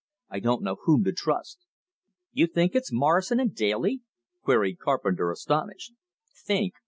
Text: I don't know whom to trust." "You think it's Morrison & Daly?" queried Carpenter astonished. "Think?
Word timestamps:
I 0.31 0.39
don't 0.39 0.63
know 0.63 0.77
whom 0.81 1.03
to 1.03 1.11
trust." 1.11 1.59
"You 2.31 2.47
think 2.47 2.73
it's 2.73 2.91
Morrison 2.91 3.47
& 3.49 3.53
Daly?" 3.53 4.01
queried 4.41 4.79
Carpenter 4.79 5.29
astonished. 5.29 5.93
"Think? 6.43 6.73